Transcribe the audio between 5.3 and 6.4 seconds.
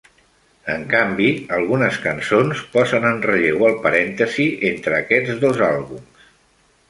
dos àlbums.